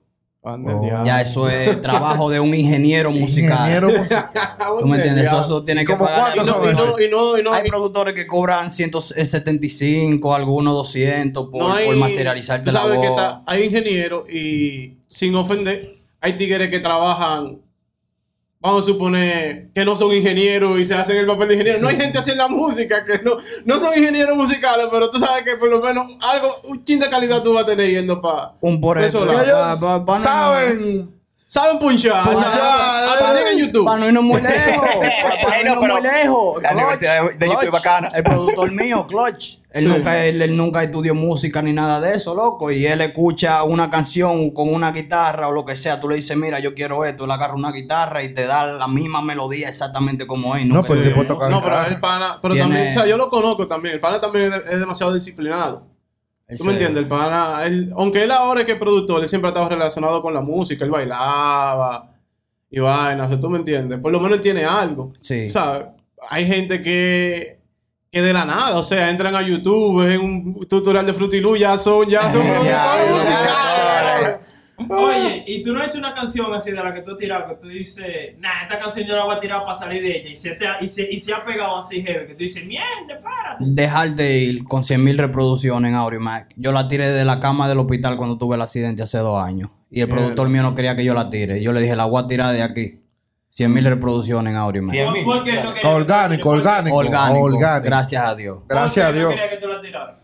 [0.46, 1.04] Oh.
[1.06, 3.60] Ya eso es trabajo de un ingeniero musical.
[3.60, 4.30] Ingeniero musical.
[4.78, 5.32] ¿Tú me entiendes?
[5.32, 6.34] Eso, tiene ¿Y que pagar.
[6.34, 6.86] cuántos Y son no, y esos?
[6.86, 11.72] no, y no, y no, Hay y- productores que cobran 175, algunos 200 por, no
[11.74, 13.04] hay- por materializarte tú la sabes voz.
[13.06, 17.62] que está- hay ingenieros y sin ofender, hay tigres que trabajan,
[18.64, 21.80] vamos a suponer que no son ingenieros y se hacen el papel de ingeniero.
[21.80, 25.44] No hay gente haciendo la música que no, no son ingenieros musicales, pero tú sabes
[25.44, 28.54] que por lo menos algo, un chin de calidad tú vas a tener yendo para.
[28.60, 29.32] Un por Eso ejemplo.
[29.38, 31.10] lo- Que pa- ellos pa- pa- no- saben.
[31.46, 32.24] Saben punchar.
[32.24, 32.52] Punchar,
[33.16, 33.84] Aprenden en YouTube.
[33.84, 34.86] Para no irnos muy lejos.
[35.42, 36.62] Para no irnos muy lejos.
[36.62, 38.08] la Clutch, universidad de- de YouTube es Clutch, bacana.
[38.14, 39.58] El productor mío, Clutch.
[39.74, 39.88] Él, Sí.
[39.88, 42.70] nunca, él, él nunca estudió música ni nada de eso, loco.
[42.70, 45.98] Y él escucha una canción con una guitarra o lo que sea.
[45.98, 47.24] Tú le dices, mira, yo quiero esto.
[47.24, 50.64] Él agarra una guitarra y te da la misma melodía exactamente como es.
[50.64, 50.86] No, sé.
[50.86, 53.28] pues el tipo toca No, pero el pana, pero Tiene- también, o sea, yo lo
[53.30, 53.94] conozco también.
[53.96, 55.88] El pana también es, demasiado disciplinado.
[56.46, 57.02] Él ¿Tú me entiendes?
[57.02, 60.22] El pana, él, aunque él ahora es que es productor, él siempre ha estado relacionado
[60.22, 60.84] con la música.
[60.84, 62.08] Él bailaba
[62.70, 63.98] y vainas, o sea, ¿tú me entiendes?
[63.98, 65.10] Por lo menos él tiene algo.
[65.20, 65.48] Sí.
[65.48, 65.86] ¿Sabes?
[66.30, 67.60] Hay gente que,
[68.14, 71.76] que de la nada, o sea, entran a YouTube, ven un tutorial de Fruity ya
[71.76, 74.36] son, ya son productores musicales.
[74.88, 77.46] Oye, y tú no has hecho una canción así de la que tú has tirado,
[77.48, 80.30] que tú dices, nah, esta canción yo la voy a tirar para salir de ella,
[80.30, 82.64] y se, te ha, y se, y se ha pegado así, heavy, que tú dices,
[82.64, 83.64] mierda, párate.
[83.66, 86.52] Dejar de ir con 100.000 reproducciones en Aurimac.
[86.54, 89.70] Yo la tiré de la cama del hospital cuando tuve el accidente hace dos años.
[89.90, 91.60] Y el productor mío no quería que yo la tire.
[91.60, 93.03] Yo le dije, la voy a tirar de aquí.
[93.56, 94.90] 100.000 reproducciones en Aurimac.
[94.90, 95.24] Cien mil.
[95.24, 96.96] ¿Por qué no quería- Orgánico, orgánico.
[96.96, 97.84] Orgánico, Orgánico.
[97.86, 98.58] Gracias a Dios.
[98.68, 99.40] Gracias a por qué no Dios.
[99.40, 100.18] quería que tú la tiraras?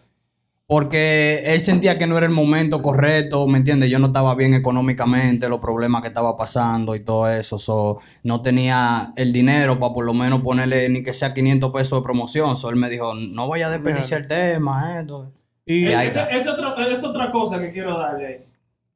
[0.66, 3.90] Porque él sentía que no era el momento correcto, ¿me entiendes?
[3.90, 7.58] Yo no estaba bien económicamente, los problemas que estaba pasando y todo eso.
[7.58, 11.98] so, no tenía el dinero para por lo menos ponerle ni que sea 500 pesos
[11.98, 12.56] de promoción.
[12.56, 15.32] So, él me dijo, no vaya a desperdiciar el tema, esto.
[15.66, 16.36] Y ahí Esa- está.
[16.36, 18.46] Es, otra, es otra cosa que quiero darle.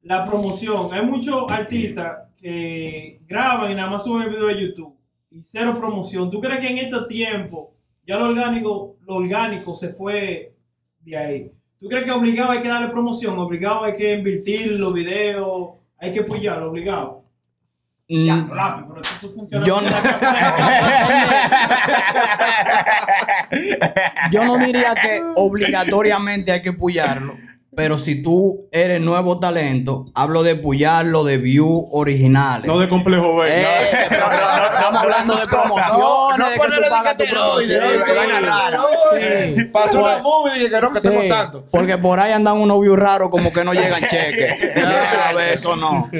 [0.02, 0.92] La promoción.
[0.94, 4.94] Hay muchos artistas que graban y nada más suben el video de YouTube.
[5.30, 6.28] Y cero promoción.
[6.28, 7.72] ¿Tú crees que en este tiempo
[8.06, 10.52] ya lo orgánico, lo orgánico se fue
[11.00, 11.50] de ahí?
[11.78, 13.38] ¿Tú crees que obligado hay que darle promoción?
[13.38, 15.70] Obligado hay que invertir los videos.
[15.98, 17.24] Hay que apoyarlo, obligado.
[18.06, 19.64] Ya, Mm, no, lápiz, pero esto funciona.
[19.66, 19.88] Yo no-
[24.30, 27.34] Yo no diría que obligatoriamente hay que puyarlo,
[27.76, 32.66] pero si tú eres nuevo talento, hablo de puyarlo de view originales.
[32.66, 33.48] no de complejo B.
[33.50, 33.66] Eh,
[34.08, 37.64] pero no, no, estamos hablando de promociones, No, de que ponerle promoción.
[39.10, 39.56] sí.
[39.56, 39.64] Sí.
[39.72, 41.64] Pasó una movie y dije que no, que Sí, tengo tanto.
[41.70, 44.74] Porque por ahí andan unos views raros como que no llegan cheques.
[44.76, 46.10] Ya, a ver, eso no.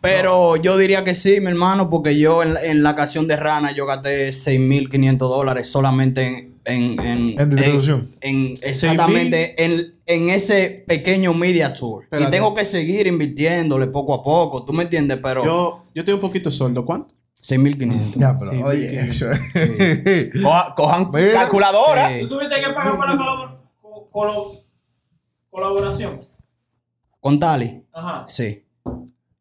[0.00, 3.72] Pero yo diría que sí, mi hermano, porque yo en, en la canción de Rana
[3.72, 6.57] yo gasté 6.500 dólares solamente en...
[6.68, 8.14] En, en, En distribución.
[8.20, 12.04] en- exactamente, en, en ese pequeño media tour.
[12.04, 12.28] Espérate.
[12.28, 15.18] Y tengo que seguir invirtiéndole poco a poco, ¿tú me entiendes?
[15.22, 16.84] Pero Yo, yo tengo un poquito de sueldo.
[16.84, 17.14] ¿Cuánto?
[17.42, 18.18] 6.500.
[18.20, 19.24] Ya, pero Sí, oye, sí.
[19.24, 19.26] eso-
[20.42, 21.32] Coja- cojan Mira.
[21.32, 22.08] calculadora.
[22.10, 22.20] Sí.
[22.20, 24.64] ¿Tú tuviste que pagar por la colabor- co- colo-
[25.50, 26.20] colaboración?
[27.20, 27.82] ¿Con Tali?
[27.92, 28.26] Ajá.
[28.28, 28.64] Sí.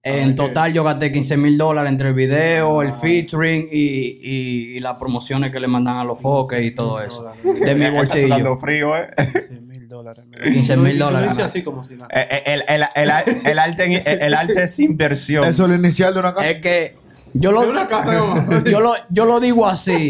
[0.08, 4.80] En total yo gasté 15 mil dólares entre el video, el featuring y, y, y
[4.80, 7.26] las promociones que le mandan a los foques y todo eso.
[7.44, 8.58] De mi Está bolsillo.
[8.60, 9.08] frío, eh.
[9.34, 10.26] 6 mil dólares.
[10.44, 11.30] 15 mil dólares.
[11.30, 12.08] dices así como si nada.
[12.14, 13.12] Eh, El, el, el, el,
[13.46, 15.44] el arte, el arte es inversión.
[15.46, 16.48] eso es el inicial de una casa.
[16.48, 16.96] Es que
[17.34, 17.64] yo lo,
[18.66, 20.10] yo lo, yo lo digo así,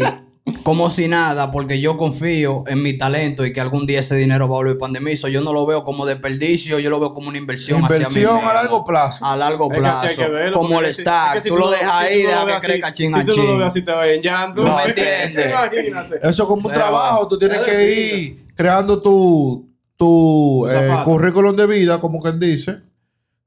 [0.62, 4.48] como si nada, porque yo confío en mi talento y que algún día ese dinero
[4.48, 5.16] va a volver.
[5.16, 7.84] So, yo no lo veo como desperdicio, yo lo veo como una inversión.
[7.84, 9.24] hacia mí a largo plazo.
[9.24, 10.06] A largo Es que plazo.
[10.22, 11.28] que verlo, como el si- stack.
[11.28, 13.24] es que si tú lo dejas si ahí, no deja que crezca así- chin Si
[13.24, 14.62] tú no lo ves así, te vas en llanto.
[14.64, 15.46] No me entiendes.
[15.48, 16.16] Imagínate.
[16.22, 17.28] Eso es como un Pero- trabajo.
[17.28, 22.76] Tú tienes Es que ir creando tu, tu eh, currículum de vida, como quien dice.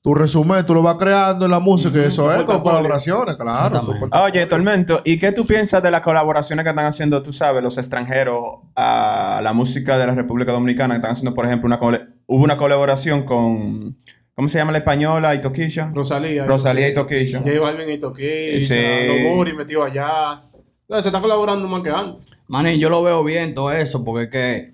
[0.04, 3.86] Tu resumen, tú lo vas creando en la música y eso es con colaboraciones, claro.
[4.24, 7.78] Oye, Tormento, ¿y qué tú piensas de las colaboraciones que están haciendo, tú sabes, los
[7.78, 8.44] extranjeros
[8.76, 10.96] a la música de la República Dominicana?
[10.96, 11.78] Que están haciendo, por ejemplo, una
[12.26, 13.96] hubo una colaboración con,
[14.34, 15.36] ¿cómo se llama la española?
[15.36, 15.92] ¿Y Toquilla?
[15.94, 16.46] Rosalía.
[16.46, 17.38] Rosalía y Toquilla.
[17.38, 18.68] J Balvin y Toquilla.
[18.68, 19.54] Sí.
[19.56, 20.40] Metido allá.
[20.82, 22.26] Entonces, se está colaborando más que antes.
[22.48, 24.74] Manín, yo lo veo bien todo eso, porque es que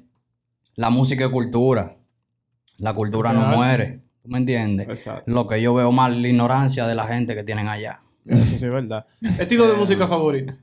[0.77, 1.97] la música es cultura.
[2.79, 4.06] La cultura no muere.
[4.27, 4.89] ¿Tú me entiendes?
[4.89, 5.23] Exacto.
[5.31, 8.01] Lo que yo veo mal es la ignorancia de la gente que tienen allá.
[8.25, 9.05] Eso sí es verdad.
[9.39, 10.53] Estilo de música favorito.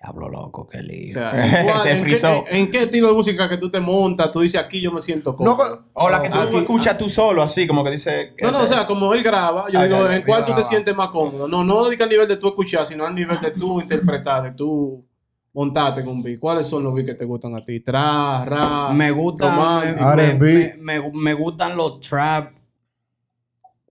[0.00, 1.10] Diablo loco, qué lío.
[1.10, 2.28] O sea, ¿en, cuál- Se en qué, frizó.
[2.28, 4.30] en- en qué estilo de música que tú te montas?
[4.30, 5.86] Tú dices, aquí yo me siento No, cómodo.
[5.94, 8.32] O la que tú Aquí- escuchas tú solo, así como que dice.
[8.40, 10.94] No, no, o sea, como él graba, yo Ah, digo, ¿en cuál tú te sientes
[10.94, 11.48] más cómodo?
[11.48, 14.52] No, no diga al nivel de tú escuchar, sino al nivel de tú interpretar, de
[14.52, 15.04] tú
[15.54, 16.38] montarte en un beat.
[16.38, 17.80] ¿Cuáles son los beats que te gustan a ti?
[17.80, 20.76] Tra, rap, me gustan me, R&B.
[20.80, 22.52] me- me- me gustan los trap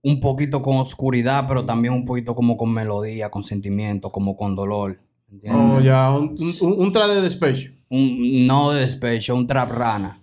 [0.04, 4.56] un poquito con oscuridad, pero también un poquito como con melodía, con sentimiento, como con
[4.56, 5.00] dolor.
[5.30, 5.62] ¿entiendes?
[5.76, 7.70] Oh, ya, un, un, un- un tra de despecho.
[7.88, 10.20] Un, no de despecho, un trap rana.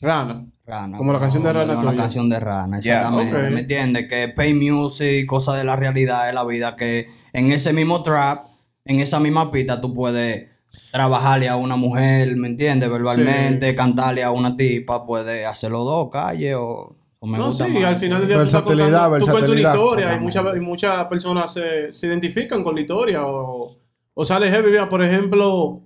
[0.00, 0.46] Rana.
[0.64, 0.96] Rana.
[0.96, 3.36] Como la canción de Rana Como la canción de Rana, Ya, exactamente.
[3.46, 3.50] ok.
[3.52, 4.08] ¿Me entiendes?
[4.08, 8.46] Que pay music, cosa de la realidad de la vida, que en ese mismo trap,
[8.84, 10.46] en esa misma pista, tú puedes
[10.92, 12.90] trabajarle a una mujer, ¿me entiendes?
[12.90, 17.72] Verbalmente, cantarle a una tipa, puedes hacerlo dos calles o, o me no, gusta sí,
[17.72, 17.84] más.
[17.84, 19.74] al final del día tú estás Versatilidad, contando, tú cuentas una versatilidad.
[19.74, 23.78] historia y muchas, y muchas personas se, se identifican con la historia o,
[24.14, 24.70] o sale heavy.
[24.70, 25.82] Mira, Por ejemplo,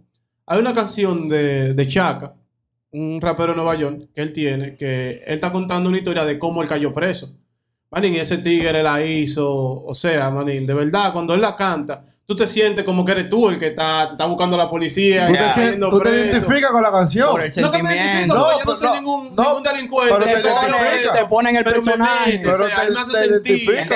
[0.46, 2.34] hay una canción de, de Chaka,
[2.92, 6.38] un rapero de Nueva York, que él tiene, que él está contando una historia de
[6.38, 7.36] cómo él cayó preso.
[7.90, 12.04] Manín, y ese tigre la hizo, o sea, manín, de verdad, cuando él la canta,
[12.26, 15.26] tú te sientes como que eres tú el que está, te está buscando la policía,
[15.26, 17.30] ¿Tú te, tú te identificas con la canción?
[17.30, 19.62] Por el No que me identifico, No, yo no pero soy no, ningún, no, ningún
[19.62, 20.14] delincuente.
[20.18, 21.12] pero te que pone- identifica.
[21.12, 22.30] Se pone en el pero personaje.
[22.32, 23.86] mete, Pero o sea, te- él me hace te sentir.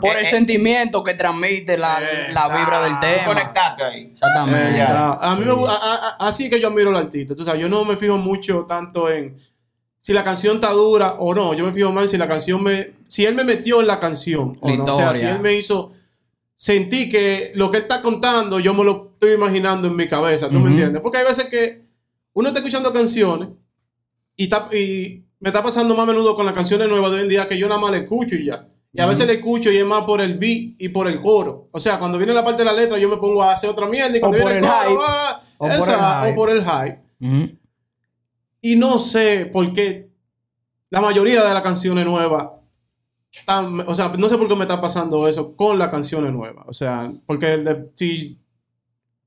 [0.00, 1.98] Por el sentimiento que transmite la,
[2.32, 3.24] la vibra del tema.
[3.26, 4.10] Conectate ahí.
[4.12, 4.78] Exactamente.
[4.80, 4.84] Eh.
[4.88, 7.34] A mí me a- a- a- así que yo admiro al artista.
[7.36, 9.36] Tú sabes, yo no me fijo mucho tanto en
[9.98, 11.54] si la canción está dura o no.
[11.54, 12.94] Yo me fijo más en si la canción me.
[13.08, 14.52] Si él me metió en la canción.
[14.60, 14.84] O, La no.
[14.84, 15.92] o sea, si él me hizo.
[16.60, 20.50] Sentí que lo que él está contando, yo me lo estoy imaginando en mi cabeza.
[20.50, 21.00] ¿Tú me entiendes?
[21.00, 21.84] Porque hay veces que
[22.32, 23.50] uno está escuchando canciones
[24.34, 27.22] y, está, y me está pasando más a menudo con las canciones nuevas de hoy
[27.22, 28.66] en día que yo nada más le escucho y ya.
[28.92, 31.68] Y a veces le escucho y es más por el beat y por el coro.
[31.70, 33.86] O sea, cuando viene la parte de la letra, yo me pongo a hacer otra
[33.86, 34.16] mierda.
[34.16, 35.00] Y cuando viene el coro, hype.
[35.06, 36.32] ah, O por el hype.
[36.32, 36.98] o por el hype.
[37.20, 37.58] Ujú.
[38.62, 40.08] Y no sé por qué
[40.90, 42.48] la mayoría de las canciones nuevas
[43.86, 46.64] o sea, no sé por qué me está pasando eso con las canciones nuevas.
[46.68, 48.38] O sea, porque de- si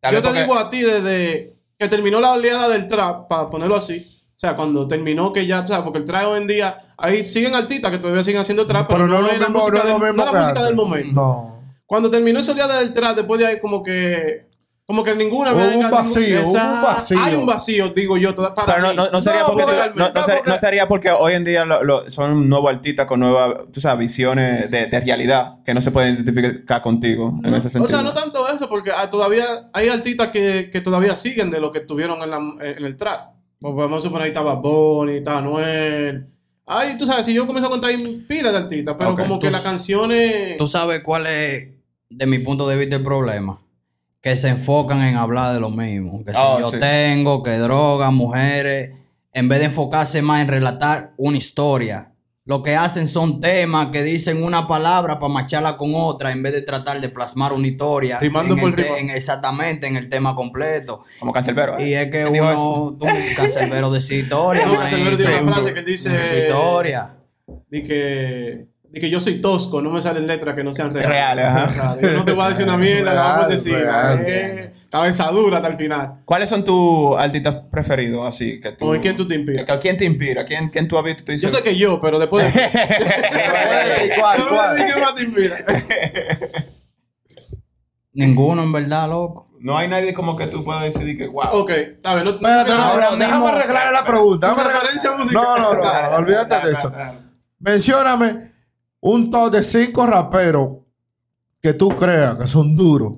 [0.04, 3.76] yo te porque- digo a ti desde que terminó la oleada del trap, para ponerlo
[3.76, 6.78] así, o sea, cuando terminó que ya, o sea, porque el trap hoy en día,
[6.98, 9.78] ahí siguen artistas que todavía siguen haciendo trap, pero, no, es lo era mismo, música,
[9.78, 11.14] no del- no era música del momento.
[11.22, 11.62] No.
[11.86, 14.44] Cuando terminó esa oleada del trap, después de ahí como que...
[14.92, 17.18] Como que ninguna Hubo un vacío, hubo un vacío.
[17.24, 19.64] Hay un vacío, digo yo, toda- para Pero no, no, no sería No, porque,
[19.96, 23.54] no, no ser- sería porque hoy en día lo- lo- son nuevos artistas con nuevas,
[23.72, 27.86] tú sabes, visiones de, de realidad que no se pueden identificar contigo en ese sentido.
[27.86, 31.62] O sea, no tanto eso, porque ah, todavía hay artistas que, que todavía siguen de
[31.62, 33.30] lo que estuvieron en, la, en el trap.
[33.62, 36.28] Pues Vamos a suponer ahí estaba Bonnie, estaba Noel.
[36.66, 39.50] Ay, tú sabes, si yo comienzo a contar hay pila de artistas, pero como que
[39.52, 40.58] las canciones.
[40.58, 41.70] Tú sabes cuál es,
[42.10, 43.58] de mi punto de vista, el problema.
[44.22, 46.24] Que se enfocan en hablar de lo mismo.
[46.24, 46.78] Que si Oh, yo sí.
[46.80, 48.92] tengo, que drogas, mujeres,
[49.34, 52.08] en vez de enfocarse más en relatar una historia.
[52.44, 56.54] Lo que hacen son temas que dicen una palabra para macharla con otra, en vez
[56.54, 58.20] de tratar de plasmar una historia.
[58.20, 61.04] Rimando en por el en- exactamente, en el tema completo.
[61.20, 61.78] Como Cancelbero.
[61.78, 61.88] ¿eh?
[61.90, 63.06] Y es que ¿Quién dijo uno, tú,
[63.38, 64.66] cancerbero de su historia.
[64.66, 66.10] No, tiene una un frase que dice.
[66.10, 67.16] de su historia.
[67.72, 71.10] Que, de que yo soy tosco, no me salen letras que no sean reales.
[71.10, 71.98] Reales, ajá.
[72.02, 73.74] Yo no te voy a decir una mierda, la vamos a decir.
[73.74, 74.24] real.
[74.28, 76.16] eh, cabeza dura hasta el final.
[76.26, 78.28] ¿Cuáles son tus artistas preferidos?
[78.28, 79.66] Así que tú, ¿O en quién tú te inspiras?
[79.66, 80.44] que- ¿Quién te inspira?
[80.46, 81.24] ¿Quién, quién tú has visto?
[81.24, 82.62] tú Yo sé que yo, pero después de.
[84.20, 84.76] ¿Cuál, cuál?
[84.76, 85.58] ¿Quién más te inspira?
[88.14, 89.48] Ninguno, en verdad, loco.
[89.62, 91.46] No hay nadie como que tú puedas decidir que, wow.
[91.54, 92.26] Ok, está bien.
[92.26, 94.48] No, Espérate, no, Ahora déjame arreglar la pregunta.
[94.50, 95.44] Déjame arreglar- referencia musical.
[95.44, 96.92] No, no, no, olvídate de eso.
[97.60, 98.51] Mencióname
[99.02, 100.78] un top de cinco raperos
[101.62, 103.16] que tú creas que son duros.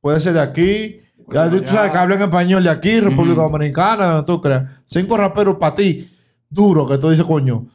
[0.00, 0.98] Puede ser de aquí.
[1.32, 4.64] Ya tú sabes que hablan español de aquí, República Dominicana, donde tú creas.
[4.84, 6.10] Cinco raperos para ti,
[6.48, 7.66] duros, que tú dices, coño.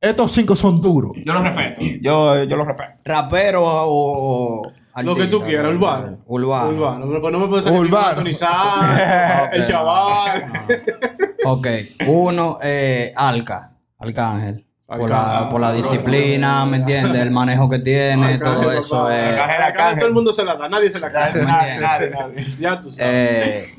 [0.00, 1.12] Estos cinco son duros.
[1.24, 1.80] Yo los respeto.
[2.00, 2.92] Yo, yo los respeto.
[3.04, 4.62] Rapero o.
[4.62, 5.70] o Lo que tú quieras, ¿no?
[5.76, 6.18] urbano.
[6.26, 6.70] Urbano.
[6.70, 7.06] Urbano.
[7.06, 8.20] No, no me puedes salir Urbano.
[9.52, 10.44] El chaval.
[11.44, 11.66] Ok.
[12.06, 13.76] Uno, eh, Alca.
[13.98, 14.67] Arcángel.
[14.88, 17.20] Por la, por la disciplina, ¿me entiendes?
[17.20, 20.98] El manejo que tiene, todo eso Arcángel, Todo el mundo se la da, nadie se
[20.98, 21.44] la cae.
[21.44, 22.56] Nadie, nadie, nadie.
[22.58, 23.06] Ya tú sabes.
[23.06, 23.74] Eh,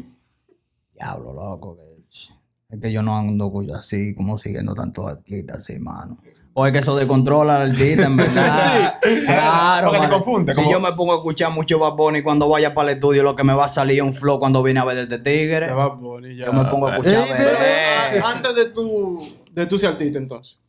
[0.93, 1.76] diablo, loco.
[1.76, 1.89] que-
[2.72, 6.17] es que yo no ando así, como siguiendo tantos artistas así, mano.
[6.54, 9.00] O es que eso descontrola al artista, en verdad.
[9.26, 10.24] Claro, Porque te mano.
[10.24, 12.98] confunde, Si como- yo me pongo a escuchar mucho Bad Bunny cuando vaya para el
[12.98, 15.17] estudio, lo que me va a salir es un flow cuando viene a ver este
[15.17, 15.65] tigre.
[15.67, 16.45] Ya.
[16.45, 17.28] Yo me pongo a escuchar.
[17.28, 19.17] Ver- pero- Ah, Antes de tu,
[19.52, 20.60] de tu ser artista, entonces.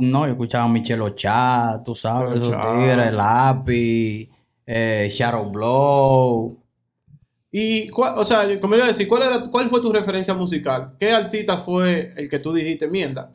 [0.00, 4.28] No, yo escuchaba a Michelle Ochá, tú sabes, esos tigres, Lápiz,
[4.66, 6.56] eh, Shadow Blow.
[7.50, 10.94] Y, cuál- o sea, como iba a decir, ¿cuál, era, ¿cuál fue tu referencia musical?
[10.98, 13.30] ¿Qué artista fue el que tú dijiste, mierda?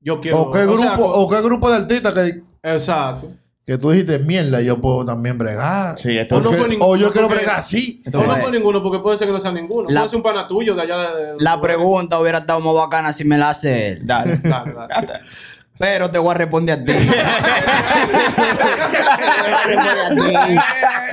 [0.00, 0.42] Yo quiero.
[0.42, 3.28] ¿O qué, o grupo, sea, o qué grupo de artistas que, Exacto.
[3.66, 5.98] Que tú dijiste, mierda, yo puedo también bregar?
[5.98, 8.02] Sí, esto O no Porque- fue ninguno, o yo quiero bregar así.
[8.12, 9.88] O no fue ninguno, porque puede ser que no sea ninguno.
[9.88, 11.24] La- puede ser un pana tuyo de allá de.
[11.24, 14.06] de- La pregunta hubiera estado más bacana si me la hace él.
[14.06, 14.36] Dale.
[14.42, 14.88] Dale, dale.
[15.78, 16.92] Pero te voy a responder a ti.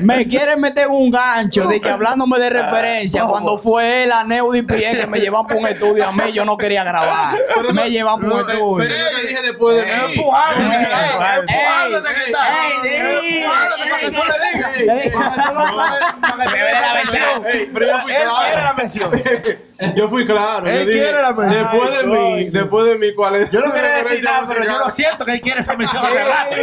[0.02, 4.62] me quieren meter un gancho de que hablándome de referencia, cuando fue él a Neudi
[4.64, 7.36] Pie que me llevan por un estudio a mí, yo no quería grabar.
[7.36, 8.78] Eso- Me llevan por un estudio.
[8.78, 9.84] pero yo dije después de.
[9.84, 10.88] Eh, empujándote, Eh,
[11.24, 12.44] eh, empujándote que está.
[12.84, 14.72] Empujándote para que tú le digas.
[15.16, 15.32] la
[17.74, 18.76] pero yo fui Él quiere la claro.
[18.78, 19.12] mención.
[19.96, 20.68] Yo fui claro.
[20.68, 21.64] Él yo dije, quiere la mención.
[21.72, 23.50] Después de mí, después de mí, ¿cuál es?
[23.52, 26.56] Yo no quería decir nada, pero yo lo siento que él quiere esa mención rato.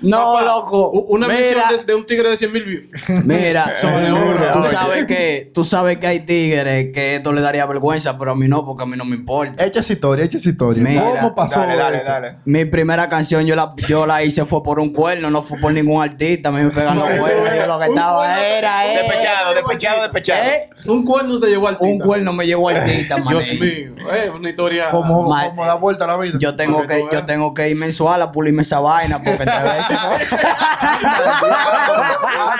[0.00, 0.90] No, Papá, loco.
[1.08, 2.84] Una Mira, mención de, de un tigre de 100 mil views.
[3.24, 3.72] Mira,
[4.52, 8.34] tú sabes que tú sabes que hay tigres que esto le daría vergüenza, pero a
[8.34, 9.64] mí no, porque a mí no me importa.
[9.64, 10.82] Echa esa historia, echa esa historia.
[10.82, 12.06] Mira, ¿Cómo pasó Dale, dale, eso?
[12.10, 12.36] dale.
[12.44, 15.72] Mi primera canción yo la, yo la hice fue por un cuerno, no fue por
[15.72, 16.48] ningún artista.
[16.48, 17.48] A mí me pegan los No, cuernos.
[17.56, 20.42] Yo lo que estaba era, eh, Despechado, despechado, despechado.
[20.42, 23.34] eh, Un cuerno te llevó al un cuerno me llevó artista, man.
[23.34, 23.94] Dios mío.
[24.12, 24.88] Eh, una historia.
[24.88, 26.38] ¿Cómo, Ma- cómo da vuelta la vida?
[26.38, 29.98] Yo tengo que yo tengo que ir mensual a pulirme esa vaina porque te veces.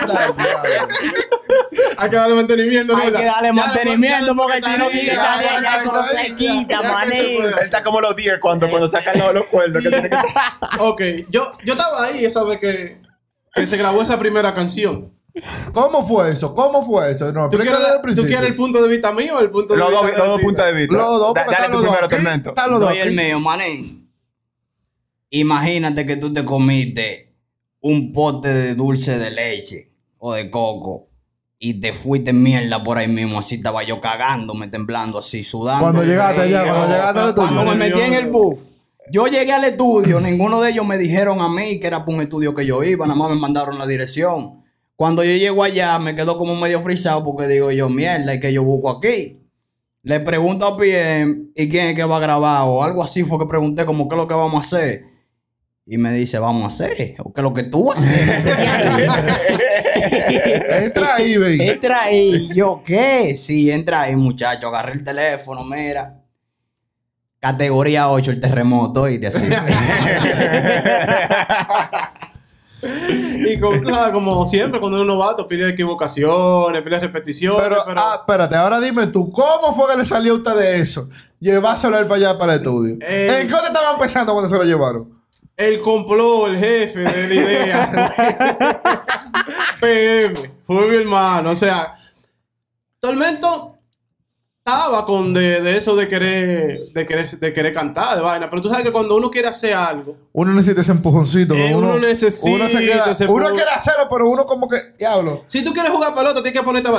[0.02, 0.88] El.
[1.96, 2.96] Hay que darle mantenimiento.
[2.96, 5.92] Hay que darle mantenimiento porque ya si no después sigue está ahí, saliendo, ya eso
[5.92, 8.40] no está se ahí, quita, ya- ya que se puede Él está como los deer
[8.40, 9.82] cuando, cuando sacan los, los cuernos.
[9.82, 10.16] Que tiene que...
[10.78, 13.00] Ok, yo, yo estaba ahí esa vez que,
[13.54, 15.12] que se grabó esa primera canción.
[15.72, 16.54] ¿Cómo fue eso?
[16.54, 17.32] ¿cómo fue eso?
[17.32, 18.28] No, ¿Tú quieres, el ¿Tú principio.
[18.28, 20.66] quieres el punto de vista mío o el punto de Los vista los dos puntos
[20.66, 20.94] de vista.
[20.96, 22.48] Los dos, Da- dale tu primero, tormento.
[22.50, 24.12] Están los dos Doy el mío, manín.
[25.30, 27.31] Imagínate que tú te comiste
[27.82, 31.08] un pote de dulce de leche o de coco
[31.58, 33.38] y te fuiste mierda por ahí mismo.
[33.38, 35.84] Así estaba yo cagándome, temblando, así, sudando.
[35.84, 37.48] Cuando llegaste allá, cuando llegaste al estudio.
[37.48, 38.64] Cuando me metí en el buff.
[39.10, 42.22] Yo llegué al estudio, ninguno de ellos me dijeron a mí que era por un
[42.22, 44.62] estudio que yo iba, nada más me mandaron la dirección.
[44.96, 48.52] Cuando yo llego allá, me quedo como medio frisado porque digo yo, mierda, ¿y que
[48.52, 49.34] yo busco aquí?
[50.02, 52.62] Le pregunto a PM, ¿y quién es que va a grabar?
[52.66, 55.11] O algo así fue que pregunté, como, ¿qué es lo que vamos a hacer?
[55.84, 58.24] Y me dice, vamos a hacer, o ¿qué es lo que tú vas a hacer?
[58.44, 59.08] Métete ahí.
[60.84, 61.68] Entra ahí, baby.
[61.68, 62.48] Entra ahí.
[62.54, 63.36] Yo, ¿qué?
[63.36, 64.68] Sí, entra ahí, muchacho.
[64.68, 66.20] Agarré el teléfono, mira.
[67.40, 69.40] Categoría 8, el terremoto, y te así.
[72.84, 77.62] Y como, siempre, cuando uno va, te pide equivocaciones, pide repeticiones.
[77.62, 80.80] Pero, Pero, ah, espérate, ahora dime tú, ¿cómo fue que le salió a usted de
[80.80, 81.08] eso?
[81.38, 82.96] Llevárselo a él para allá, para el estudio.
[83.00, 83.42] Eh.
[83.42, 85.21] ¿En qué estaban pensando cuando se lo llevaron?
[85.56, 88.12] El complot, el jefe de la idea.
[89.80, 90.34] PM,
[90.66, 91.50] fue mi hermano.
[91.50, 91.94] O sea,
[93.00, 93.76] Tormento
[94.64, 98.48] estaba con de, de eso de querer, de querer, de querer cantar, de vaina.
[98.48, 101.54] Pero tú sabes que cuando uno quiere hacer algo, Uno necesita ese empujoncito.
[101.54, 104.76] Eh, uno, uno necesita uno se queda- ese uno quiere hacerlo, pero uno como que,
[104.98, 105.44] diablo.
[105.48, 106.92] si tú quieres jugar pelota, tienes que ponerte a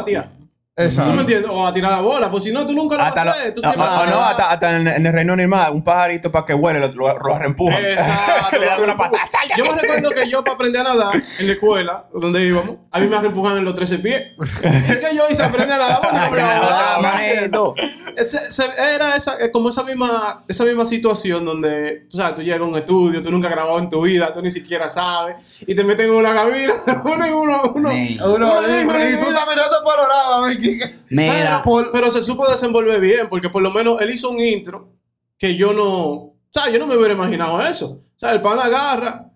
[0.75, 0.75] batear.
[0.75, 1.21] ¿Tú me Exacto.
[1.21, 1.51] entiendes?
[1.51, 3.31] O a tirar la bola, pues si no, tú nunca lo vas Hasta a lo-
[3.31, 3.53] hacer.
[3.53, 6.53] Tú o- o no, hasta, hasta en, en el Reino Animal, un pajarito para que
[6.53, 7.79] huele, lo, lo, lo reempujan.
[7.79, 8.57] Exacto.
[8.59, 9.25] Le dan una patada.
[9.25, 12.43] ¡Sal de Yo me recuerdo que yo para aprender a nadar en la escuela donde
[12.45, 14.23] íbamos, a mí me empujaban en los 13 pies.
[14.63, 17.01] Es que yo hice aprender a nadar porque no me ahogaba.
[17.01, 17.73] manito.
[18.17, 22.41] Ese- se- era esa, eh, como esa misma, esa misma situación donde, tú sabes, tú
[22.43, 25.35] llegas a un estudio, tú nunca has grabado en tu vida, tú ni siquiera sabes,
[25.61, 26.73] y te meten en una cabina,
[27.05, 28.17] uno, uno, Nee.
[28.23, 30.62] Uno, uno y, y qué-
[31.09, 34.39] Mira, pero, por- pero se supo desenvolver bien, porque por lo menos él hizo un
[34.39, 34.91] intro
[35.37, 36.09] que yo no.
[36.11, 38.03] O sea, yo no me hubiera imaginado eso.
[38.15, 39.31] O sea, el pan agarra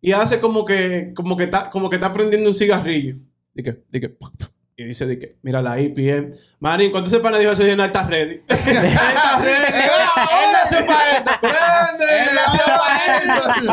[0.00, 3.16] y hace como que, como que está, como que está prendiendo un cigarrillo.
[3.54, 4.16] Dice, dice,
[4.76, 6.32] y dice, dice, mira la IPM.
[6.60, 8.34] Manín, cuando ese pana dijo eso, dije, no, está ready.
[8.48, 9.78] él está ready.
[9.78, 11.30] él nació para esto.
[11.40, 12.04] Prende.
[12.22, 13.72] Él nació para esto.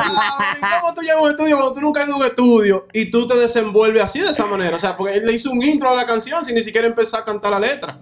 [0.82, 3.12] ¿Cómo tú llegas a un estudio cuando tú nunca has ido a un estudio y
[3.12, 4.76] tú te desenvuelves así de esa manera?
[4.76, 7.22] O sea, porque él le hizo un intro a la canción sin ni siquiera empezar
[7.22, 8.00] a cantar la letra.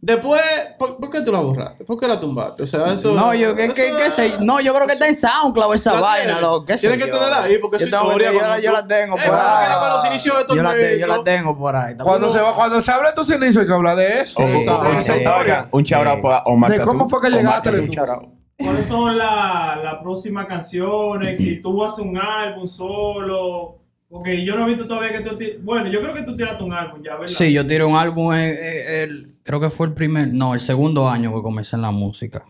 [0.00, 0.42] Después,
[0.78, 1.84] ¿por, por qué tú la borraste?
[1.84, 2.62] ¿Por qué la tumbaste?
[2.64, 3.12] O sea, eso.
[3.14, 4.34] no, yo, ¿qué, qué, eso- qué sé?
[4.40, 6.42] No, yo creo que está en SoundCloud esa ¿La vaina, tienes?
[6.42, 7.18] lo que sé Tienes que yo.
[7.18, 9.24] tenerla ahí porque es yo que- historia, Yo, la, cuando yo tú- la tengo por
[9.24, 9.66] ahí.
[9.66, 11.24] graba los inicios de yo, la te- yo la Tormento.
[11.24, 11.94] tengo por ahí.
[12.12, 14.40] Cuando, se va, cuando se habla de tus inicios, hay que hablar de eso.
[14.40, 14.88] O- o- Exacto.
[14.88, 15.68] o- Esa o- historia.
[15.72, 18.28] Un chaura para Omar De cómo fue que llegaste out.
[18.58, 21.38] ¿Cuáles son las la próximas canciones?
[21.38, 23.78] Si tú haces un álbum solo.
[24.08, 25.38] Porque yo no he visto todavía que tú.
[25.62, 27.26] Bueno, yo creo que tú tiraste un álbum ya, ¿verdad?
[27.34, 30.60] Sí, yo tiré un álbum, eh, eh, el- creo que fue el primer, no, el
[30.60, 32.44] segundo año que comencé en la música.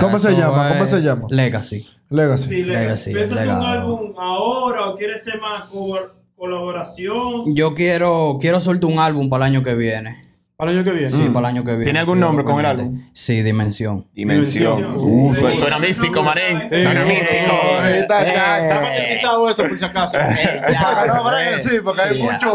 [0.00, 0.70] ¿Cómo se llama?
[0.70, 1.26] ¿Cómo se llama?
[1.28, 1.84] Legacy.
[2.08, 2.48] Legacy.
[2.48, 5.96] Sí, le- Legacy, ¿Piensas un álbum ahora o quieres ser más como
[6.44, 7.54] colaboración.
[7.54, 10.22] Yo quiero, quiero soltar un álbum para el año que viene.
[10.56, 11.10] Para el año que viene.
[11.10, 11.84] Sí, para el año que viene.
[11.84, 12.96] ¿Tiene algún Sí, nombre con el álbum?
[13.12, 14.06] Sí, Dimensión.
[14.14, 14.76] Dimensión.
[14.76, 15.10] Dimensión.
[15.10, 15.40] Uh, Sí.
[15.40, 16.60] suena, suena místico, manín.
[16.70, 16.82] Sí.
[16.82, 17.08] Suena Sí.
[17.12, 17.54] místico.
[17.86, 20.16] Eh, ya, Está matizado eso, por si acaso.
[20.66, 22.54] Que no sí, porque hay mucho,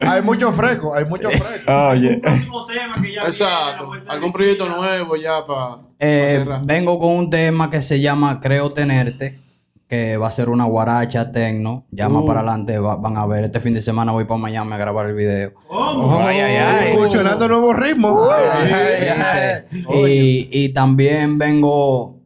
[0.00, 1.72] hay mucho fresco, hay mucho fresco.
[1.90, 2.20] Oye.
[3.14, 3.90] la Exacto.
[4.08, 9.38] Algún proyecto nuevo ya para Eh, vengo con un tema que se llama Creo Tenerte,
[9.88, 11.86] que va a ser una guaracha tecno.
[11.90, 12.26] Ya más Uh.
[12.26, 13.44] para adelante va- van a ver.
[13.44, 15.52] Este fin de semana voy para Miami a grabar el video.
[15.66, 16.18] ¿Cómo?
[16.20, 16.92] Ay, ay, ay.
[16.92, 18.28] Incursionando nuevos ritmos.
[19.94, 22.17] Y, y también vengo,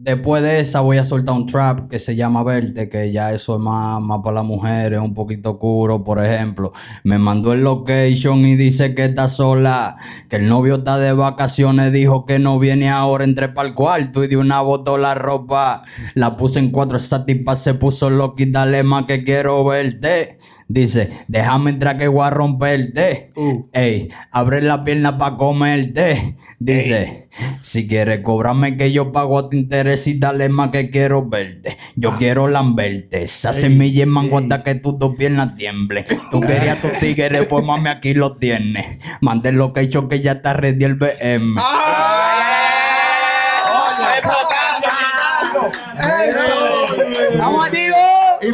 [0.00, 3.56] después de esa voy a soltar un trap que se llama Verte, que ya eso
[3.56, 6.72] es más, más para las mujeres, un poquito oscuro, por ejemplo.
[7.04, 9.96] Me mandó el location y dice que está sola,
[10.30, 14.24] que el novio está de vacaciones, dijo que no viene ahora, entré para el cuarto
[14.24, 15.82] y de una botó la ropa.
[16.14, 20.38] La puse en cuatro, esa tipa se puso loca y dale más que quiero verte.
[20.70, 23.32] Dice, déjame entrar que voy a romperte.
[23.72, 26.36] Ey, abre la pierna para comerte.
[26.60, 27.28] Dice,
[27.60, 31.76] si quieres cobrarme que yo pago a tu interés y dale más que quiero verte.
[31.96, 33.24] Yo quiero lamberte.
[33.24, 36.04] Esa semilla es mango hasta que tus dos piernas tiemblen.
[36.30, 38.86] Tú querías tus tigres, pues mami, aquí lo tienes.
[39.20, 41.56] Mande lo que he hecho que ya está ready el BM.
[41.56, 42.19] ¡Vamos,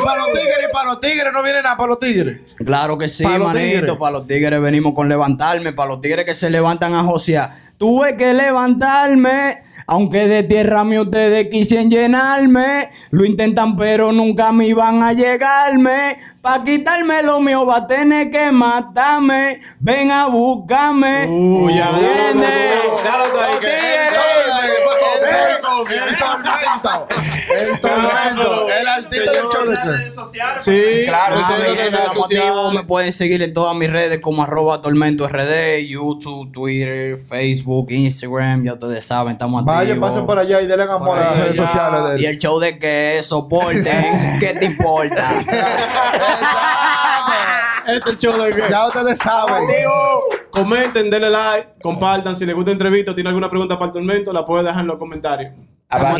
[0.06, 2.40] para los tigres, y para los tigres, no viene nada para los tigres.
[2.64, 3.66] Claro que sí, Pa' los manito.
[3.80, 3.96] tigres.
[3.96, 5.72] Para los tigres venimos con levantarme.
[5.72, 7.54] Para los tigres que se levantan a josear.
[7.78, 9.62] Tuve que levantarme.
[9.88, 12.88] Aunque de tierra mi ustedes quisieran llenarme.
[13.12, 16.16] Lo intentan, pero nunca me iban a llegarme.
[16.42, 19.60] Pa' quitarme lo mío va a tener que matarme.
[19.78, 21.26] Ven a buscarme.
[21.28, 22.50] Uh, ya, ya, ¿Entiendes?
[23.04, 23.24] déjalo
[25.36, 25.60] El
[26.18, 27.06] tormento.
[27.56, 28.66] El tormento.
[28.68, 29.90] El artista del show de Las qué.
[29.98, 30.62] redes sociales.
[30.62, 32.46] Sí, Claro, eso es mi lo que gente, redes estamos activos.
[32.46, 32.72] sociales.
[32.74, 38.64] Me pueden seguir en todas mis redes como arroba tormento RD, YouTube, Twitter, Facebook, Instagram.
[38.64, 39.76] Ya ustedes saben, estamos activos.
[39.80, 42.20] Vayan, pasen por allá y denle amor Por a las redes sociales de él.
[42.22, 45.24] Y el show de que soporten, ¿qué te importa?
[47.86, 48.62] Este es el show de que.
[48.70, 49.64] Ya ustedes saben.
[50.50, 52.36] Comenten, denle like, compartan.
[52.36, 54.80] Si les gusta la entrevista o tiene alguna pregunta para el tormento, la puede dejar
[54.80, 55.54] en los comentarios.
[55.88, 56.18] Abajo.